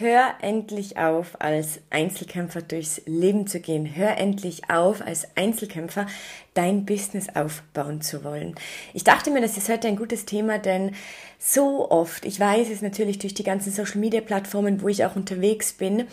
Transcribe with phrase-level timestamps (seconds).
[0.00, 3.84] Hör endlich auf, als Einzelkämpfer durchs Leben zu gehen.
[3.94, 6.06] Hör endlich auf, als Einzelkämpfer
[6.54, 8.54] dein Business aufbauen zu wollen.
[8.94, 10.94] Ich dachte mir, das ist heute ein gutes Thema, denn
[11.38, 15.16] so oft, ich weiß es natürlich durch die ganzen Social Media Plattformen, wo ich auch
[15.16, 16.06] unterwegs bin,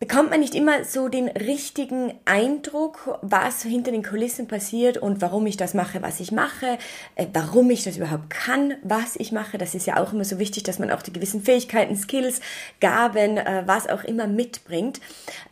[0.00, 5.46] bekommt man nicht immer so den richtigen Eindruck, was hinter den Kulissen passiert und warum
[5.46, 6.78] ich das mache, was ich mache,
[7.14, 9.56] äh, warum ich das überhaupt kann, was ich mache.
[9.56, 12.40] Das ist ja auch immer so wichtig, dass man auch die gewissen Fähigkeiten, Skills,
[12.80, 15.00] Gaben, äh, was auch immer mitbringt.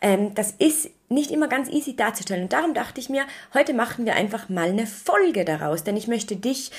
[0.01, 2.43] Ähm, das ist nicht immer ganz easy darzustellen.
[2.43, 6.07] Und darum dachte ich mir, heute machen wir einfach mal eine Folge daraus, denn ich
[6.07, 6.71] möchte dich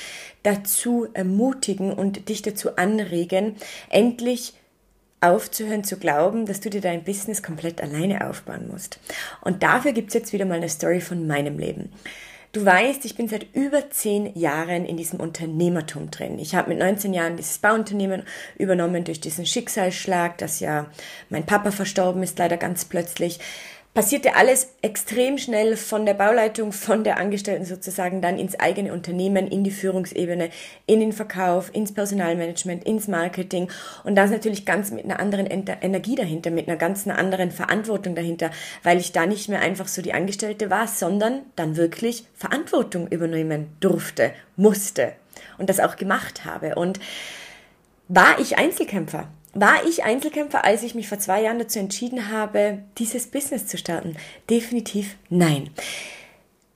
[0.42, 3.56] dazu ermutigen und dich dazu anregen,
[3.88, 4.54] endlich
[5.24, 8.98] aufzuhören zu glauben, dass du dir dein Business komplett alleine aufbauen musst.
[9.40, 11.92] Und dafür gibt es jetzt wieder mal eine Story von meinem Leben.
[12.54, 16.38] Du weißt, ich bin seit über zehn Jahren in diesem Unternehmertum drin.
[16.38, 18.22] Ich habe mit 19 Jahren dieses Bauunternehmen
[18.56, 20.86] übernommen durch diesen Schicksalsschlag, dass ja
[21.30, 23.40] mein Papa verstorben ist, leider ganz plötzlich
[23.94, 29.46] passierte alles extrem schnell von der Bauleitung, von der Angestellten sozusagen dann ins eigene Unternehmen,
[29.46, 30.50] in die Führungsebene,
[30.86, 33.70] in den Verkauf, ins Personalmanagement, ins Marketing
[34.02, 38.50] und das natürlich ganz mit einer anderen Energie dahinter, mit einer ganz anderen Verantwortung dahinter,
[38.82, 43.68] weil ich da nicht mehr einfach so die Angestellte war, sondern dann wirklich Verantwortung übernehmen
[43.78, 45.12] durfte, musste
[45.56, 46.98] und das auch gemacht habe und
[48.08, 49.28] war ich Einzelkämpfer?
[49.54, 53.78] War ich Einzelkämpfer, als ich mich vor zwei Jahren dazu entschieden habe, dieses Business zu
[53.78, 54.16] starten?
[54.50, 55.70] Definitiv nein.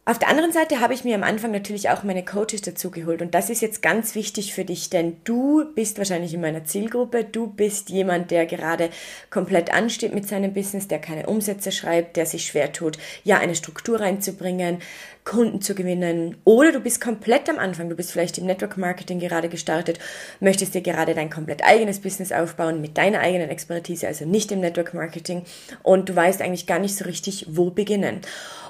[0.09, 3.35] Auf der anderen Seite habe ich mir am Anfang natürlich auch meine Coaches dazugeholt und
[3.35, 7.47] das ist jetzt ganz wichtig für dich, denn du bist wahrscheinlich in meiner Zielgruppe, du
[7.47, 8.89] bist jemand, der gerade
[9.29, 13.55] komplett ansteht mit seinem Business, der keine Umsätze schreibt, der sich schwer tut, ja eine
[13.55, 14.79] Struktur reinzubringen,
[15.27, 16.39] Kunden zu gewinnen.
[16.45, 19.99] Oder du bist komplett am Anfang, du bist vielleicht im Network Marketing gerade gestartet,
[20.41, 24.61] möchtest dir gerade dein komplett eigenes Business aufbauen mit deiner eigenen Expertise, also nicht im
[24.61, 25.43] Network Marketing.
[25.83, 28.23] Und du weißt eigentlich gar nicht so richtig, wo beginnen.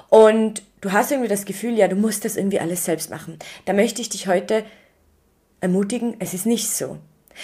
[0.09, 3.37] Und du hast irgendwie das Gefühl, ja, du musst das irgendwie alles selbst machen.
[3.65, 4.65] Da möchte ich dich heute
[5.61, 6.97] ermutigen, es ist nicht so.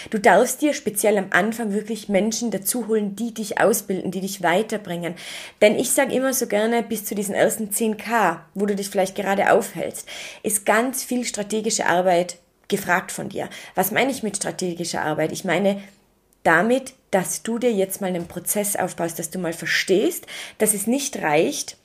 [0.10, 4.44] Du darfst dir speziell am Anfang wirklich Menschen dazu holen, die dich ausbilden, die dich
[4.44, 5.16] weiterbringen.
[5.62, 9.16] Denn ich sage immer so gerne, bis zu diesen ersten 10k, wo du dich vielleicht
[9.16, 10.08] gerade aufhältst,
[10.44, 12.38] ist ganz viel strategische Arbeit
[12.68, 13.50] gefragt von dir.
[13.76, 15.32] Was meine ich mit strategischer Arbeit?
[15.32, 15.82] Ich meine
[16.44, 20.28] damit, dass du dir jetzt mal einen Prozess aufbaust, dass du mal verstehst,
[20.58, 21.78] dass es nicht reicht,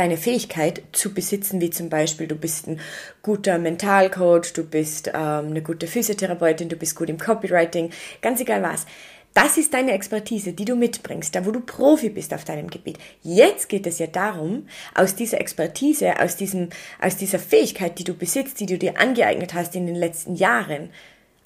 [0.00, 2.80] deine Fähigkeit zu besitzen, wie zum Beispiel du bist ein
[3.22, 7.90] guter Mentalcoach, du bist ähm, eine gute Physiotherapeutin, du bist gut im Copywriting,
[8.22, 8.86] ganz egal was.
[9.34, 12.98] Das ist deine Expertise, die du mitbringst, da wo du Profi bist auf deinem Gebiet.
[13.22, 18.14] Jetzt geht es ja darum, aus dieser Expertise, aus, diesem, aus dieser Fähigkeit, die du
[18.14, 20.88] besitzt, die du dir angeeignet hast in den letzten Jahren,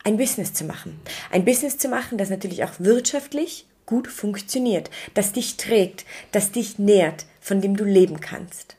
[0.04, 1.00] ein Business zu machen.
[1.32, 6.78] Ein Business zu machen, das natürlich auch wirtschaftlich gut funktioniert, das dich trägt, das dich
[6.78, 8.76] nährt, von dem du leben kannst.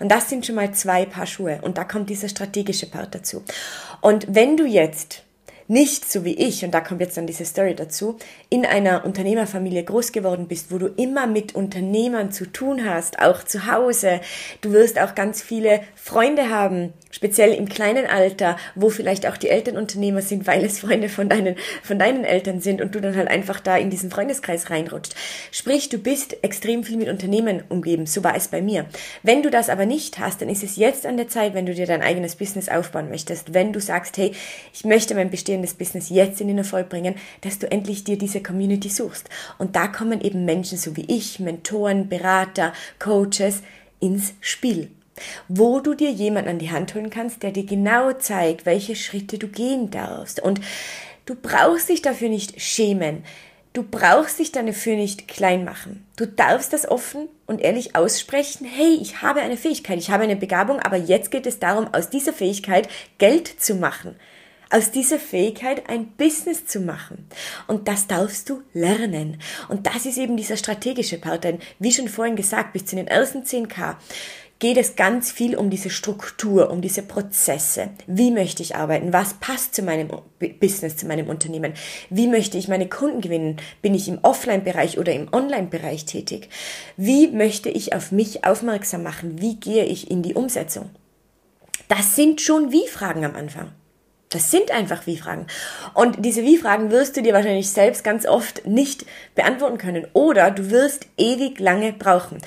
[0.00, 1.60] Und das sind schon mal zwei Paar Schuhe.
[1.62, 3.42] Und da kommt dieser strategische Part dazu.
[4.00, 5.22] Und wenn du jetzt
[5.68, 8.16] nicht so wie ich, und da kommt jetzt dann diese Story dazu,
[8.50, 13.44] in einer Unternehmerfamilie groß geworden bist, wo du immer mit Unternehmern zu tun hast, auch
[13.44, 14.20] zu Hause.
[14.60, 19.48] Du wirst auch ganz viele Freunde haben, speziell im kleinen Alter, wo vielleicht auch die
[19.48, 23.16] Eltern Unternehmer sind, weil es Freunde von deinen, von deinen Eltern sind und du dann
[23.16, 25.14] halt einfach da in diesen Freundeskreis reinrutscht.
[25.50, 28.06] Sprich, du bist extrem viel mit Unternehmen umgeben.
[28.06, 28.86] So war es bei mir.
[29.22, 31.74] Wenn du das aber nicht hast, dann ist es jetzt an der Zeit, wenn du
[31.74, 34.32] dir dein eigenes Business aufbauen möchtest, wenn du sagst, hey,
[34.74, 38.42] ich möchte mein bestehendes Business jetzt in den Erfolg bringen, dass du endlich dir diese
[38.42, 39.28] Community suchst.
[39.58, 43.62] Und da kommen eben Menschen so wie ich, Mentoren, Berater, Coaches
[44.00, 44.90] ins Spiel
[45.48, 49.38] wo du dir jemanden an die Hand holen kannst, der dir genau zeigt, welche Schritte
[49.38, 50.42] du gehen darfst.
[50.42, 50.60] Und
[51.24, 53.24] du brauchst dich dafür nicht schämen.
[53.72, 56.04] Du brauchst dich dafür nicht klein machen.
[56.16, 58.66] Du darfst das offen und ehrlich aussprechen.
[58.66, 62.10] Hey, ich habe eine Fähigkeit, ich habe eine Begabung, aber jetzt geht es darum, aus
[62.10, 62.86] dieser Fähigkeit
[63.16, 64.16] Geld zu machen
[64.70, 67.28] aus dieser Fähigkeit ein Business zu machen.
[67.66, 69.40] Und das darfst du lernen.
[69.68, 71.44] Und das ist eben dieser strategische Part.
[71.44, 73.96] Denn wie schon vorhin gesagt, bis zu den ersten 10k
[74.58, 77.90] geht es ganz viel um diese Struktur, um diese Prozesse.
[78.06, 79.12] Wie möchte ich arbeiten?
[79.12, 80.08] Was passt zu meinem
[80.60, 81.74] Business, zu meinem Unternehmen?
[82.08, 83.58] Wie möchte ich meine Kunden gewinnen?
[83.82, 86.48] Bin ich im Offline-Bereich oder im Online-Bereich tätig?
[86.96, 89.40] Wie möchte ich auf mich aufmerksam machen?
[89.40, 90.90] Wie gehe ich in die Umsetzung?
[91.88, 93.72] Das sind schon Wie-Fragen am Anfang.
[94.30, 95.46] Das sind einfach Wie-Fragen.
[95.94, 100.70] Und diese Wie-Fragen wirst du dir wahrscheinlich selbst ganz oft nicht beantworten können oder du
[100.70, 102.38] wirst ewig lange brauchen.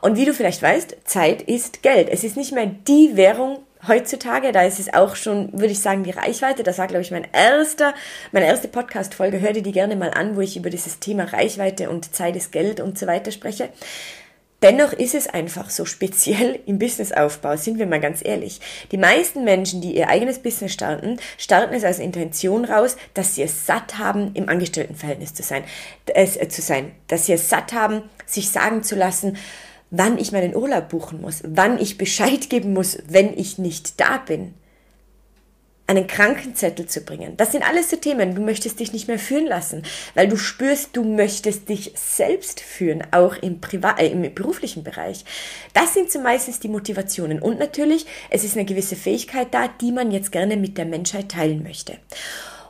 [0.00, 2.08] Und wie du vielleicht weißt, Zeit ist Geld.
[2.10, 6.02] Es ist nicht mehr die Währung heutzutage, da ist es auch schon, würde ich sagen,
[6.02, 6.62] die Reichweite.
[6.62, 7.94] Das war, glaube ich, mein erster,
[8.32, 9.40] meine erste Podcast-Folge.
[9.40, 12.50] Hör dir die gerne mal an, wo ich über dieses Thema Reichweite und Zeit ist
[12.50, 13.68] Geld und so weiter spreche.
[14.60, 18.60] Dennoch ist es einfach so speziell im Businessaufbau, sind wir mal ganz ehrlich.
[18.90, 23.42] Die meisten Menschen, die ihr eigenes Business starten, starten es als Intention raus, dass sie
[23.42, 25.62] es satt haben, im Angestelltenverhältnis zu sein,
[26.06, 29.36] es, äh, zu sein, dass sie es satt haben, sich sagen zu lassen,
[29.90, 34.18] wann ich meinen Urlaub buchen muss, wann ich Bescheid geben muss, wenn ich nicht da
[34.18, 34.54] bin
[35.88, 37.36] einen Krankenzettel zu bringen.
[37.38, 38.34] Das sind alles so Themen.
[38.34, 39.82] Du möchtest dich nicht mehr führen lassen,
[40.14, 45.24] weil du spürst, du möchtest dich selbst führen, auch im, Privat, äh, im beruflichen Bereich.
[45.72, 47.40] Das sind so meistens die Motivationen.
[47.40, 51.30] Und natürlich, es ist eine gewisse Fähigkeit da, die man jetzt gerne mit der Menschheit
[51.30, 51.96] teilen möchte.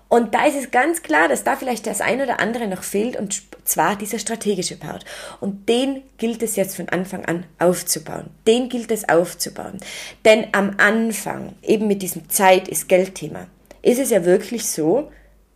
[0.08, 3.16] Und da ist es ganz klar, dass da vielleicht das ein oder andere noch fehlt
[3.16, 5.04] und zwar dieser strategische Part.
[5.40, 8.30] Und den gilt es jetzt von Anfang an aufzubauen.
[8.46, 9.78] Den gilt es aufzubauen.
[10.24, 13.46] Denn am Anfang, eben mit diesem Zeit ist Geldthema,
[13.82, 15.10] ist es ja wirklich so,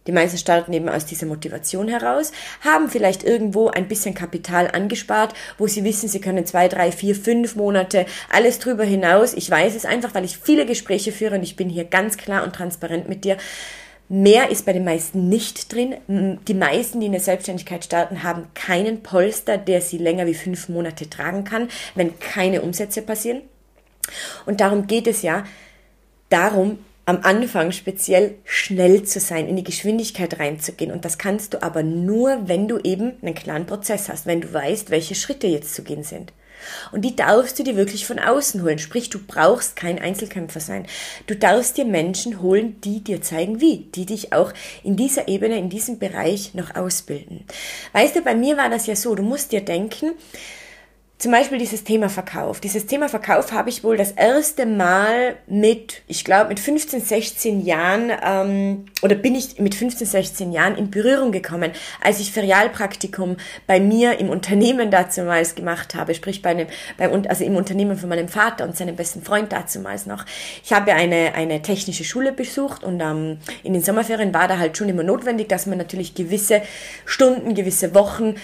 [0.07, 5.33] die meisten starten eben aus dieser Motivation heraus, haben vielleicht irgendwo ein bisschen Kapital angespart,
[5.59, 9.33] wo sie wissen, sie können zwei, drei, vier, fünf Monate, alles drüber hinaus.
[9.33, 12.43] Ich weiß es einfach, weil ich viele Gespräche führe und ich bin hier ganz klar
[12.43, 13.37] und transparent mit dir
[14.09, 15.97] Mehr ist bei den meisten nicht drin.
[16.47, 20.69] Die meisten, die in der Selbstständigkeit starten, haben keinen Polster, der sie länger wie fünf
[20.69, 23.43] Monate tragen kann, wenn keine Umsätze passieren.
[24.45, 25.45] Und darum geht es ja
[26.29, 30.93] darum, am Anfang speziell schnell zu sein, in die Geschwindigkeit reinzugehen.
[30.93, 34.53] Und das kannst du aber nur, wenn du eben einen klaren Prozess hast, wenn du
[34.53, 36.33] weißt, welche Schritte jetzt zu gehen sind.
[36.93, 38.79] Und die darfst du dir wirklich von außen holen.
[38.79, 40.87] Sprich, du brauchst kein Einzelkämpfer sein.
[41.27, 45.59] Du darfst dir Menschen holen, die dir zeigen, wie, die dich auch in dieser Ebene,
[45.59, 47.45] in diesem Bereich noch ausbilden.
[47.93, 50.13] Weißt du, bei mir war das ja so, du musst dir denken,
[51.23, 52.59] zum Beispiel dieses Thema Verkauf.
[52.59, 57.65] Dieses Thema Verkauf habe ich wohl das erste Mal mit, ich glaube, mit 15, 16
[57.65, 61.71] Jahren ähm, oder bin ich mit 15, 16 Jahren in Berührung gekommen,
[62.01, 63.37] als ich Ferialpraktikum
[63.69, 66.67] bei mir im Unternehmen dazumals gemacht habe, sprich bei einem,
[66.99, 70.25] bei, also im Unternehmen von meinem Vater und seinem besten Freund dazumals noch.
[70.65, 74.77] Ich habe eine, eine technische Schule besucht und ähm, in den Sommerferien war da halt
[74.77, 76.63] schon immer notwendig, dass man natürlich gewisse
[77.07, 78.35] Stunden, gewisse Wochen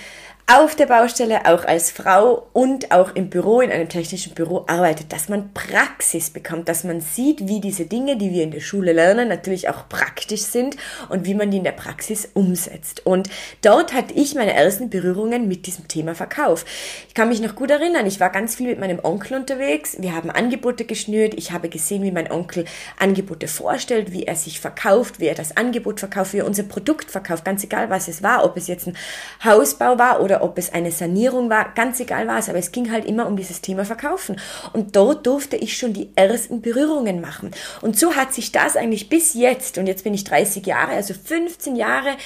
[0.51, 5.13] auf der Baustelle, auch als Frau und auch im Büro, in einem technischen Büro arbeitet,
[5.13, 8.95] dass man Praxis bekommt, dass man sieht, wie diese Dinge, die wir in der Schule
[8.95, 10.79] lernen, natürlich auch praktisch sind
[11.11, 13.05] und wie man die in der Praxis umsetzt.
[13.05, 13.29] Und
[13.61, 16.65] dort hatte ich meine ersten Berührungen mit diesem Thema Verkauf.
[17.09, 20.17] Ich kann mich noch gut erinnern, ich war ganz viel mit meinem Onkel unterwegs, wir
[20.17, 22.65] haben Angebote geschnürt, ich habe gesehen, wie mein Onkel
[22.99, 27.11] Angebote vorstellt, wie er sich verkauft, wie er das Angebot verkauft, wie er unser Produkt
[27.11, 28.97] verkauft, ganz egal was es war, ob es jetzt ein
[29.45, 33.05] Hausbau war oder ob es eine Sanierung war, ganz egal was, aber es ging halt
[33.05, 34.41] immer um dieses Thema Verkaufen.
[34.73, 37.51] Und dort durfte ich schon die ersten Berührungen machen.
[37.81, 41.15] Und so hat sich das eigentlich bis jetzt, und jetzt bin ich 30 Jahre, also
[41.15, 42.17] 15 Jahre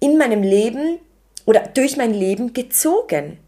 [0.00, 0.98] in meinem Leben
[1.44, 3.38] oder durch mein Leben gezogen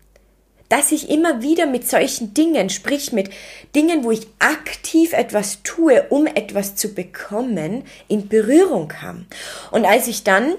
[0.69, 3.29] dass ich immer wieder mit solchen Dingen, sprich mit
[3.75, 9.27] Dingen, wo ich aktiv etwas tue, um etwas zu bekommen, in Berührung kam.
[9.73, 10.55] Und als ich dann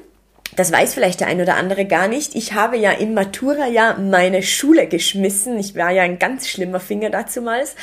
[0.56, 2.36] das weiß vielleicht der ein oder andere gar nicht.
[2.36, 5.58] Ich habe ja im Matura-Jahr meine Schule geschmissen.
[5.58, 7.76] Ich war ja ein ganz schlimmer Finger dazumals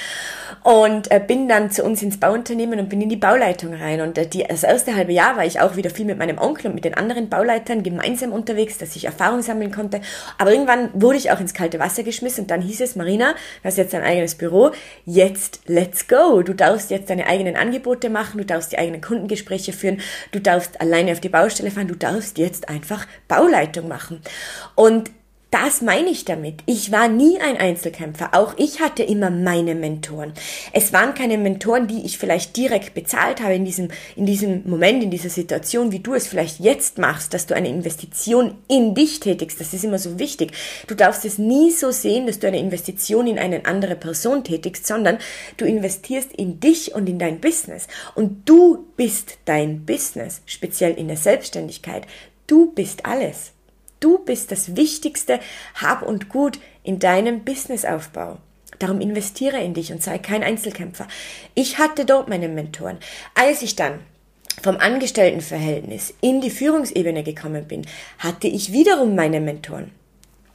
[0.63, 4.01] und äh, bin dann zu uns ins Bauunternehmen und bin in die Bauleitung rein.
[4.01, 6.75] Und äh, das erste halbe Jahr war ich auch wieder viel mit meinem Onkel und
[6.75, 10.01] mit den anderen Bauleitern gemeinsam unterwegs, dass ich Erfahrung sammeln konnte.
[10.37, 13.65] Aber irgendwann wurde ich auch ins kalte Wasser geschmissen und dann hieß es, Marina, du
[13.65, 14.73] hast jetzt dein eigenes Büro,
[15.05, 16.43] jetzt let's go.
[16.43, 20.01] Du darfst jetzt deine eigenen Angebote machen, du darfst die eigenen Kundengespräche führen,
[20.33, 24.21] du darfst alleine auf die Baustelle fahren, du darfst jetzt jetzt einfach Bauleitung machen.
[24.75, 25.11] Und
[25.51, 26.57] das meine ich damit.
[26.67, 28.31] Ich war nie ein Einzelkämpfer.
[28.33, 30.35] Auch ich hatte immer meine Mentoren.
[30.75, 35.03] Es waren keine Mentoren, die ich vielleicht direkt bezahlt habe in diesem, in diesem Moment,
[35.03, 39.21] in dieser Situation, wie du es vielleicht jetzt machst, dass du eine Investition in dich
[39.21, 39.59] tätigst.
[39.59, 40.53] Das ist immer so wichtig.
[40.87, 44.87] Du darfst es nie so sehen, dass du eine Investition in eine andere Person tätigst,
[44.87, 45.17] sondern
[45.57, 47.89] du investierst in dich und in dein Business.
[48.15, 52.07] Und du bist dein Business, speziell in der Selbstständigkeit.
[52.49, 53.53] Du bist alles.
[54.01, 55.39] Du bist das wichtigste
[55.75, 58.39] Hab und Gut in deinem Businessaufbau.
[58.79, 61.07] Darum investiere in dich und sei kein Einzelkämpfer.
[61.55, 62.99] Ich hatte dort meine Mentoren.
[63.35, 64.01] Als ich dann
[64.63, 67.87] vom Angestelltenverhältnis in die Führungsebene gekommen bin,
[68.19, 69.93] hatte ich wiederum meine Mentoren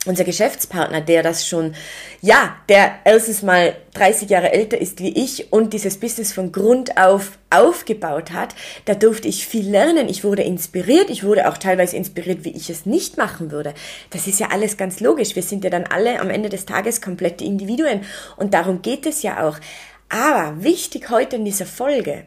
[0.06, 1.76] unser Geschäftspartner, der das schon,
[2.22, 6.98] ja, der erstens mal 30 Jahre älter ist wie ich und dieses Business von Grund
[6.98, 8.56] auf aufgebaut hat,
[8.86, 10.10] da durfte ich viel lernen.
[10.10, 11.12] Ich wurde inspiriert.
[11.12, 13.76] Ich wurde auch teilweise inspiriert, wie ich es nicht machen würde.
[14.10, 15.36] Das ist ja alles ganz logisch.
[15.36, 18.02] Wir sind ja dann alle am Ende des Tages komplette Individuen.
[18.38, 19.60] Und darum geht es ja auch.
[20.10, 22.26] Aber wichtig heute in dieser Folge,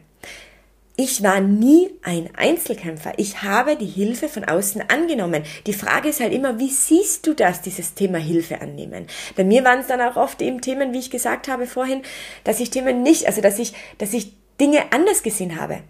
[0.99, 3.13] ich war nie ein Einzelkämpfer.
[3.17, 5.43] Ich habe die Hilfe von außen angenommen.
[5.67, 9.05] Die Frage ist halt immer, wie siehst du das, dieses Thema Hilfe annehmen?
[9.35, 12.01] Bei mir waren es dann auch oft eben Themen, wie ich gesagt habe vorhin,
[12.43, 15.81] dass ich Themen nicht, also dass ich, dass ich Dinge anders gesehen habe.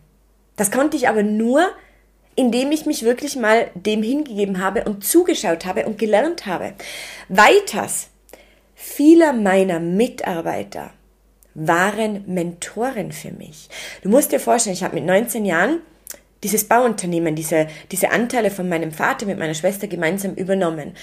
[0.57, 1.69] Das konnte ich aber nur,
[2.35, 6.73] indem ich mich wirklich mal dem hingegeben habe und zugeschaut habe und gelernt habe.
[7.29, 8.09] Weiters,
[8.75, 10.91] vieler meiner Mitarbeiter
[11.57, 13.67] waren Mentoren für mich.
[14.03, 15.79] Du musst dir vorstellen, ich habe mit 19 Jahren
[16.43, 20.93] dieses Bauunternehmen, diese, diese Anteile von meinem Vater mit meiner Schwester gemeinsam übernommen.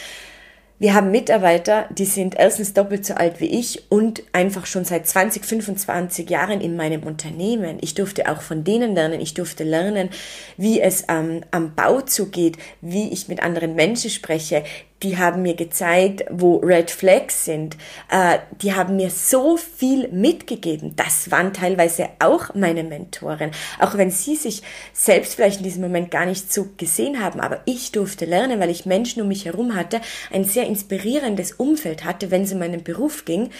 [0.79, 5.07] Wir haben Mitarbeiter, die sind erstens doppelt so alt wie ich und einfach schon seit
[5.07, 7.79] 20, 25 Jahren in meinem Unternehmen.
[7.81, 9.21] Ich durfte auch von denen lernen.
[9.21, 10.11] Ich durfte lernen,
[10.57, 14.65] wie es ähm, am Bau zugeht, wie ich mit anderen Menschen spreche,
[15.05, 17.77] die haben mir gezeigt, wo Red Flags sind.
[18.11, 20.97] Äh, die haben mir so viel mitgegeben.
[20.97, 23.51] Das waren teilweise auch meine Mentoren.
[23.79, 24.63] Auch wenn sie sich
[24.95, 27.41] selbst vielleicht in diesem Moment gar nicht so gesehen haben.
[27.41, 30.01] Aber ich durfte lernen, weil ich Menschen um mich herum hatte,
[30.33, 33.51] ein sehr inspirierendes Umfeld hatte, wenn es in meinen Beruf ging,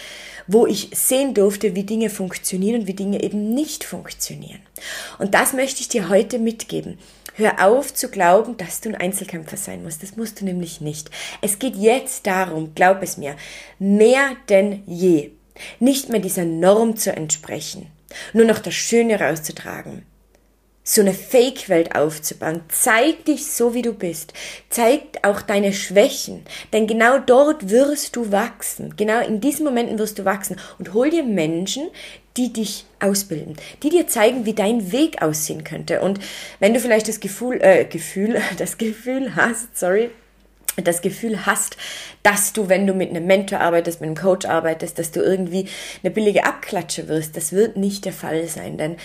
[0.47, 4.61] wo ich sehen durfte, wie Dinge funktionieren und wie Dinge eben nicht funktionieren.
[5.19, 6.97] Und das möchte ich dir heute mitgeben.
[7.37, 10.01] Hör auf zu glauben, dass du ein Einzelkämpfer sein musst.
[10.01, 11.11] Das musst du nämlich nicht.
[11.41, 13.35] Es geht jetzt darum, glaub es mir,
[13.77, 15.31] mehr denn je,
[15.81, 17.87] nicht mehr dieser Norm zu entsprechen,
[18.31, 20.05] nur noch das Schöne rauszutragen,
[20.87, 22.61] so eine Fake-Welt aufzubauen.
[22.69, 24.33] Zeig dich so, wie du bist.
[24.69, 26.45] Zeig auch deine Schwächen.
[26.73, 28.95] Denn genau dort wirst du wachsen.
[28.95, 30.57] Genau in diesen Momenten wirst du wachsen.
[30.77, 31.89] Und hol dir Menschen,
[32.37, 36.01] die dich ausbilden, die dir zeigen, wie dein Weg aussehen könnte.
[36.01, 36.19] Und
[36.59, 40.09] wenn du vielleicht das Gefühl, äh, Gefühl, das Gefühl hast, sorry,
[40.83, 41.77] das Gefühl hast,
[42.21, 45.69] dass du, wenn du mit einem Mentor arbeitest, mit einem Coach arbeitest, dass du irgendwie
[46.03, 48.97] eine billige Abklatsche wirst, das wird nicht der Fall sein, denn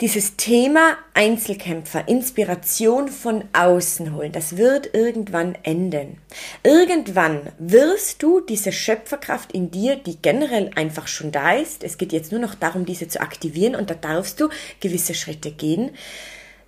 [0.00, 6.18] dieses Thema Einzelkämpfer, Inspiration von außen holen, das wird irgendwann enden.
[6.62, 12.12] Irgendwann wirst du diese Schöpferkraft in dir, die generell einfach schon da ist, es geht
[12.12, 15.90] jetzt nur noch darum, diese zu aktivieren und da darfst du gewisse Schritte gehen.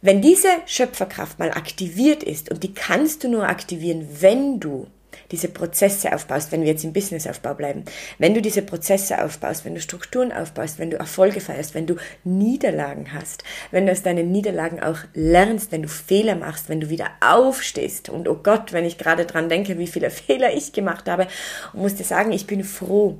[0.02, 4.88] Wenn diese Schöpferkraft mal aktiviert ist und die kannst du nur aktivieren, wenn du
[5.30, 7.84] diese Prozesse aufbaust, wenn wir jetzt im Businessaufbau bleiben,
[8.18, 11.96] wenn du diese Prozesse aufbaust, wenn du Strukturen aufbaust, wenn du Erfolge feierst, wenn du
[12.24, 16.88] Niederlagen hast, wenn du aus deinen Niederlagen auch lernst, wenn du Fehler machst, wenn du
[16.88, 21.08] wieder aufstehst und oh Gott, wenn ich gerade dran denke, wie viele Fehler ich gemacht
[21.08, 21.26] habe,
[21.72, 23.18] muss dir sagen, ich bin froh,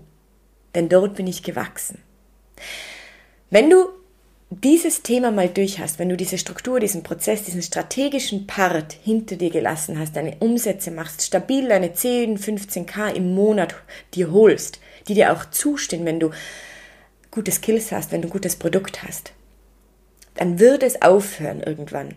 [0.75, 1.99] denn dort bin ich gewachsen.
[3.51, 3.89] Wenn du
[4.51, 9.37] dieses Thema mal durch hast, wenn du diese Struktur, diesen Prozess, diesen strategischen Part hinter
[9.37, 13.77] dir gelassen hast, deine Umsätze machst, stabil deine 10, 15k im Monat
[14.15, 16.31] dir holst, die dir auch zustehen, wenn du
[17.31, 19.33] gute Skills hast, wenn du ein gutes Produkt hast,
[20.35, 22.17] dann wird es aufhören irgendwann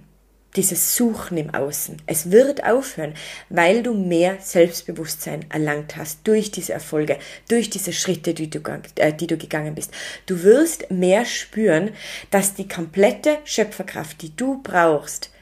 [0.56, 1.98] dieses Suchen im Außen.
[2.06, 3.14] Es wird aufhören,
[3.50, 7.18] weil du mehr Selbstbewusstsein erlangt hast durch diese Erfolge,
[7.50, 8.60] durch diese Schritte, die du,
[8.96, 9.92] äh, die du gegangen bist.
[10.26, 11.92] Du wirst mehr spüren,
[12.32, 15.33] dass die komplette Schöpferkraft, die du brauchst,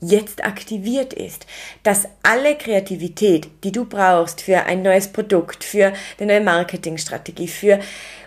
[0.00, 1.46] jetzt aktiviert ist,
[1.82, 7.80] dass alle Kreativität, die du brauchst für ein neues Produkt, für eine neue Marketingstrategie, für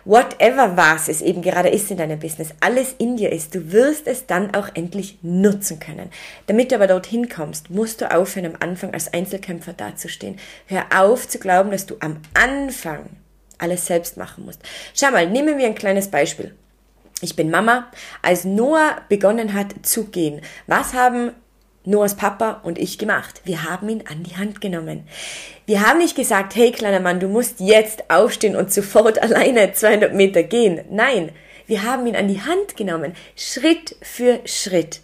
[0.06, 4.08] whatever was es eben gerade ist in deinem Business, alles in dir ist, du wirst
[4.08, 6.10] es dann auch endlich nutzen können.
[6.48, 10.38] Damit du aber dorthin kommst, musst du aufhören, am Anfang als Einzelkämpfer dazustehen.
[10.68, 13.06] Hör auf zu glauben, dass du am Anfang
[13.58, 14.62] alles selbst machen musst.
[14.94, 16.56] Schau mal, nehmen wir ein kleines Beispiel.
[17.22, 17.92] Ich bin Mama.
[18.22, 21.32] Als Noah begonnen hat zu gehen, was haben
[21.88, 23.42] Noahs Papa und ich gemacht.
[23.46, 25.08] Wir haben ihn an die Hand genommen.
[25.66, 30.14] Wir haben nicht gesagt, hey kleiner Mann, du musst jetzt aufstehen und sofort alleine 200
[30.14, 30.82] Meter gehen.
[30.92, 31.32] Nein,
[31.66, 35.00] wir haben ihn an die Hand genommen, Schritt für Schritt.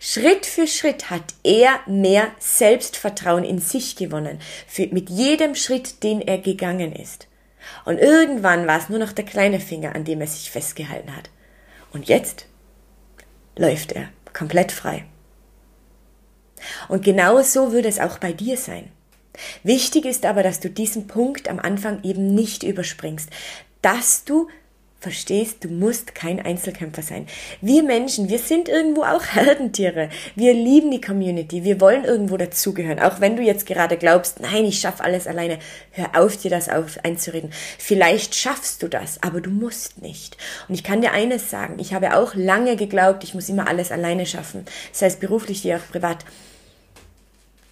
[0.00, 6.22] Schritt für Schritt hat er mehr Selbstvertrauen in sich gewonnen, für, mit jedem Schritt, den
[6.22, 7.28] er gegangen ist.
[7.84, 11.28] Und irgendwann war es nur noch der kleine Finger, an dem er sich festgehalten hat.
[11.92, 12.46] Und jetzt
[13.56, 15.04] läuft er komplett frei.
[16.88, 18.90] Und genau so würde es auch bei dir sein.
[19.62, 23.30] Wichtig ist aber, dass du diesen Punkt am Anfang eben nicht überspringst,
[23.80, 24.48] dass du
[25.02, 27.26] verstehst, du musst kein Einzelkämpfer sein.
[27.60, 30.08] Wir Menschen, wir sind irgendwo auch Herdentiere.
[30.36, 31.64] Wir lieben die Community.
[31.64, 33.00] Wir wollen irgendwo dazugehören.
[33.00, 35.58] Auch wenn du jetzt gerade glaubst, nein, ich schaffe alles alleine.
[35.90, 37.50] Hör auf, dir das auf einzureden.
[37.78, 40.36] Vielleicht schaffst du das, aber du musst nicht.
[40.68, 41.80] Und ich kann dir eines sagen.
[41.80, 44.64] Ich habe auch lange geglaubt, ich muss immer alles alleine schaffen.
[44.92, 46.24] Das heißt beruflich wie auch privat.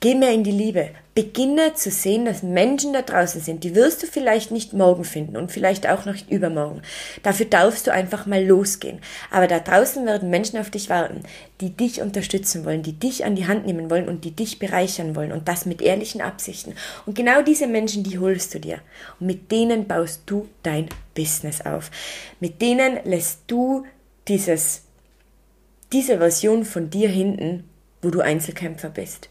[0.02, 0.88] Geh mehr in die Liebe.
[1.14, 3.64] Beginne zu sehen, dass Menschen da draußen sind.
[3.64, 6.80] Die wirst du vielleicht nicht morgen finden und vielleicht auch noch übermorgen.
[7.23, 9.00] Dafür darfst du einfach mal losgehen.
[9.30, 11.23] Aber da draußen werden Menschen auf dich warten,
[11.61, 15.14] die dich unterstützen wollen, die dich an die Hand nehmen wollen und die dich bereichern
[15.14, 16.75] wollen und das mit ehrlichen Absichten.
[17.04, 18.78] Und genau diese Menschen, die holst du dir.
[19.19, 21.90] Und mit denen baust du dein Business auf.
[22.40, 23.85] Mit denen lässt du
[24.28, 24.85] dieses,
[25.92, 27.64] diese Version von dir hinten,
[28.00, 29.29] wo du Einzelkämpfer bist.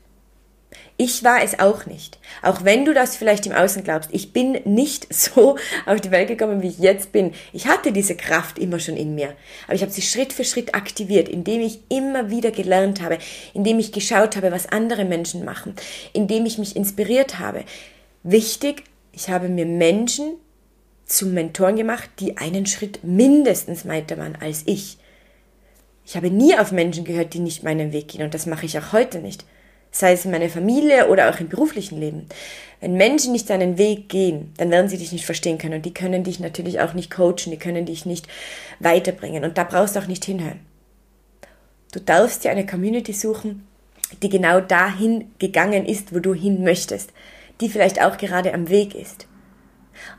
[1.01, 2.19] Ich war es auch nicht.
[2.41, 4.09] Auch wenn du das vielleicht im Außen glaubst.
[4.11, 7.33] Ich bin nicht so auf die Welt gekommen, wie ich jetzt bin.
[7.53, 9.33] Ich hatte diese Kraft immer schon in mir.
[9.65, 13.17] Aber ich habe sie Schritt für Schritt aktiviert, indem ich immer wieder gelernt habe,
[13.53, 15.73] indem ich geschaut habe, was andere Menschen machen,
[16.11, 17.63] indem ich mich inspiriert habe.
[18.23, 20.33] Wichtig, ich habe mir Menschen
[21.05, 24.97] zu Mentoren gemacht, die einen Schritt mindestens weiter waren als ich.
[26.05, 28.77] Ich habe nie auf Menschen gehört, die nicht meinen Weg gehen und das mache ich
[28.77, 29.45] auch heute nicht
[29.91, 32.27] sei es in meiner Familie oder auch im beruflichen Leben.
[32.81, 35.93] Wenn Menschen nicht deinen Weg gehen, dann werden sie dich nicht verstehen können und die
[35.93, 38.27] können dich natürlich auch nicht coachen, die können dich nicht
[38.79, 40.59] weiterbringen und da brauchst du auch nicht hinhören.
[41.91, 43.67] Du darfst dir eine Community suchen,
[44.21, 47.11] die genau dahin gegangen ist, wo du hin möchtest,
[47.61, 49.27] die vielleicht auch gerade am Weg ist.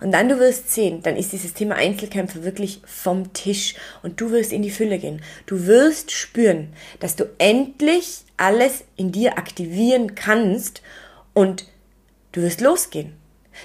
[0.01, 4.31] Und dann du wirst sehen, dann ist dieses Thema Einzelkämpfer wirklich vom Tisch und du
[4.31, 5.23] wirst in die Fülle gehen.
[5.47, 10.83] Du wirst spüren, dass du endlich alles in dir aktivieren kannst
[11.35, 11.67] und
[12.33, 13.15] du wirst losgehen.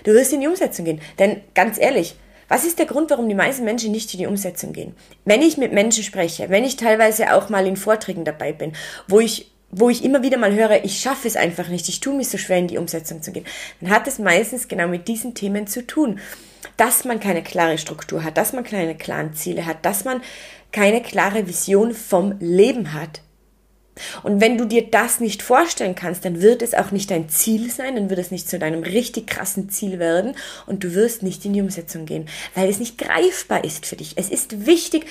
[0.03, 1.01] Du wirst in die Umsetzung gehen.
[1.19, 2.15] Denn ganz ehrlich,
[2.48, 4.95] was ist der Grund, warum die meisten Menschen nicht in die Umsetzung gehen?
[5.24, 8.74] Wenn ich mit Menschen spreche, wenn ich teilweise auch mal in Vorträgen dabei bin,
[9.07, 12.15] wo ich wo ich immer wieder mal höre, ich schaffe es einfach nicht, ich tue
[12.15, 13.46] mich so schwer in die Umsetzung zu gehen,
[13.82, 16.20] dann hat es meistens genau mit diesen Themen zu tun.
[16.77, 20.22] Dass man keine klare Struktur hat, dass man keine klaren Ziele hat, dass man
[20.72, 23.22] keine klare Vision vom Leben hat.
[24.24, 27.72] Und wenn du dir das nicht vorstellen kannst, dann wird es auch nicht dein Ziel
[27.72, 31.46] sein, dann wird es nicht zu deinem richtig krassen Ziel werden und du wirst nicht
[31.46, 34.14] in die Umsetzung gehen, weil es nicht greifbar ist für dich.
[34.18, 35.05] Es ist wichtig,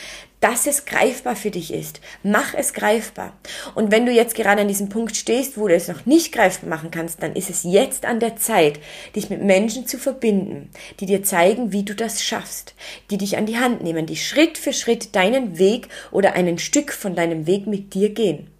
[0.44, 2.02] dass es greifbar für dich ist.
[2.22, 3.32] Mach es greifbar.
[3.74, 6.68] Und wenn du jetzt gerade an diesem Punkt stehst, wo du es noch nicht greifbar
[6.68, 8.78] machen kannst, dann ist es jetzt an der Zeit,
[9.16, 10.68] dich mit Menschen zu verbinden,
[11.00, 12.74] die dir zeigen, wie du das schaffst,
[13.10, 16.92] die dich an die Hand nehmen, die Schritt für Schritt deinen Weg oder ein Stück
[16.92, 18.53] von deinem Weg mit dir gehen.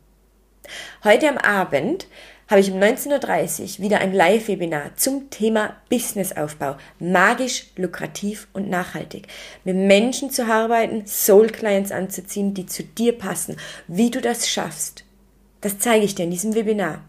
[1.03, 2.07] Heute am Abend
[2.49, 6.77] habe ich um 19.30 Uhr wieder ein Live-Webinar zum Thema Businessaufbau.
[6.99, 9.29] Magisch, lukrativ und nachhaltig.
[9.65, 13.57] Mit Menschen zu arbeiten, Soul-Clients anzuziehen, die zu dir passen.
[13.89, 15.05] Wie du das schaffst,
[15.61, 17.03] das zeige ich dir in diesem Webinar.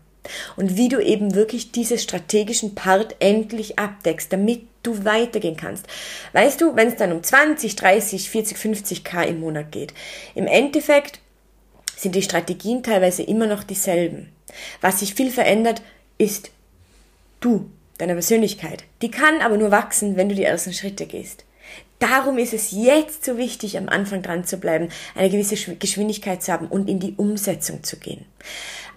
[0.56, 5.86] Und wie du eben wirklich diesen strategischen Part endlich abdeckst, damit du weitergehen kannst.
[6.34, 9.94] Weißt du, wenn es dann um 20, 30, 40, 50 K im Monat geht,
[10.34, 11.20] im Endeffekt
[11.96, 14.32] sind die Strategien teilweise immer noch dieselben.
[14.82, 15.82] Was sich viel verändert,
[16.18, 16.52] ist
[17.40, 18.84] du, deine Persönlichkeit.
[19.02, 21.46] Die kann aber nur wachsen, wenn du die ersten Schritte gehst.
[22.00, 26.52] Darum ist es jetzt so wichtig, am Anfang dran zu bleiben, eine gewisse Geschwindigkeit zu
[26.52, 28.26] haben und in die Umsetzung zu gehen.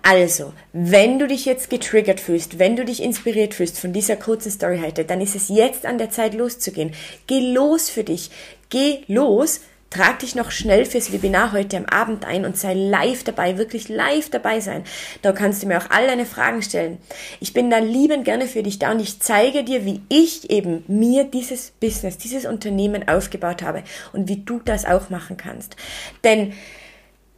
[0.02, 4.50] Also, wenn du dich jetzt getriggert fühlst, wenn du dich inspiriert fühlst von dieser kurzen
[4.50, 6.92] Story heute, dann ist es jetzt an der Zeit loszugehen.
[7.26, 8.30] Geh los für dich.
[8.68, 13.24] Geh los Trag dich noch schnell fürs Webinar heute am Abend ein und sei live
[13.24, 14.84] dabei, wirklich live dabei sein.
[15.22, 16.98] Da kannst du mir auch all deine Fragen stellen.
[17.40, 20.84] Ich bin da liebend gerne für dich da und ich zeige dir, wie ich eben
[20.88, 25.76] mir dieses Business, dieses Unternehmen aufgebaut habe und wie du das auch machen kannst.
[26.22, 26.52] Denn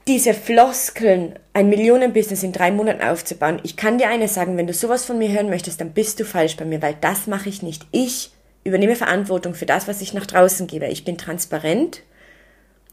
[0.09, 4.75] diese Floskeln, ein Millionenbusiness in drei Monaten aufzubauen, ich kann dir eines sagen, wenn du
[4.75, 7.63] sowas von mir hören möchtest, dann bist du falsch bei mir, weil das mache ich
[7.63, 7.87] nicht.
[7.93, 8.33] Ich
[8.65, 10.87] übernehme Verantwortung für das, was ich nach draußen gebe.
[10.87, 12.03] Ich bin transparent,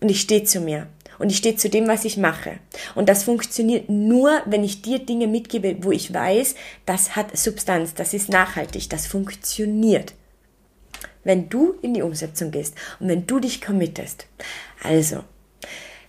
[0.01, 0.87] und ich stehe zu mir.
[1.19, 2.59] Und ich stehe zu dem, was ich mache.
[2.93, 6.53] Und das funktioniert nur, wenn ich dir Dinge mitgebe, wo ich weiß,
[6.85, 10.13] das hat Substanz, das ist nachhaltig, das funktioniert.
[11.23, 14.27] Wenn du in die Umsetzung gehst und wenn du dich committest.
[14.83, 15.23] Also,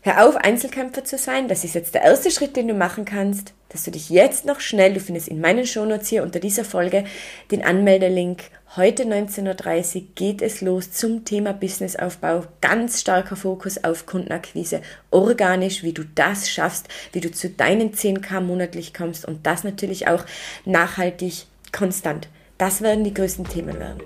[0.03, 1.49] hör auf, Einzelkämpfer zu sein.
[1.49, 4.61] Das ist jetzt der erste Schritt, den du machen kannst, dass du dich jetzt noch
[4.61, 7.05] schnell, du findest in meinen Shownotes hier unter dieser Folge
[7.51, 8.45] den Anmeldelink
[8.77, 12.45] Heute 19.30 Uhr geht es los zum Thema Businessaufbau.
[12.61, 14.83] Ganz starker Fokus auf Kundenakquise.
[15.11, 20.07] Organisch, wie du das schaffst, wie du zu deinen 10k monatlich kommst und das natürlich
[20.07, 20.23] auch
[20.67, 22.29] nachhaltig konstant.
[22.59, 24.03] Das werden die größten Themen werden.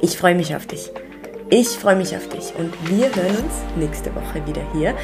[0.00, 0.90] Ich freue mich auf dich.
[1.48, 4.94] Ich freue mich auf dich und wir hören uns nächste Woche wieder hier,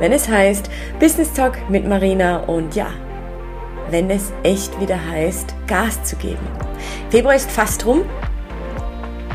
[0.00, 2.88] wenn es heißt Business Talk mit Marina und ja,
[3.88, 6.44] wenn es echt wieder heißt, Gas zu geben.
[7.10, 8.02] Februar ist fast rum.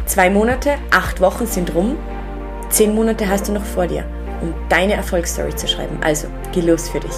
[0.06, 1.95] Zwei Monate, acht Wochen sind rum.
[2.69, 4.03] Zehn Monate hast du noch vor dir,
[4.41, 5.97] um deine Erfolgsstory zu schreiben.
[6.01, 7.15] Also, geh los für dich.